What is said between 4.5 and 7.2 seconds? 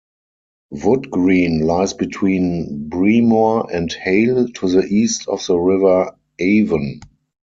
the east of the River Avon.